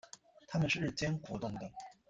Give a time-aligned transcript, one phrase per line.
[0.47, 1.71] 它们是日间活动的。